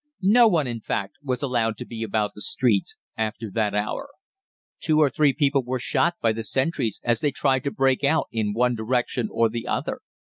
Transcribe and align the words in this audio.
No 0.23 0.47
one, 0.47 0.65
in 0.65 0.79
fact, 0.81 1.17
was 1.21 1.43
allowed 1.43 1.77
to 1.77 1.85
be 1.85 2.01
about 2.01 2.31
the 2.33 2.41
streets 2.41 2.95
after 3.15 3.51
that 3.51 3.75
hour. 3.75 4.09
Two 4.79 4.97
or 4.99 5.11
three 5.11 5.31
people 5.31 5.63
were 5.63 5.77
shot 5.77 6.15
by 6.23 6.31
the 6.33 6.43
sentries 6.43 6.99
as 7.03 7.21
they 7.21 7.29
tried 7.31 7.63
to 7.65 7.71
break 7.71 8.03
out 8.03 8.27
in 8.31 8.51
one 8.53 8.73
direction 8.73 9.29
or 9.31 9.47
the 9.47 9.67
other. 9.67 9.99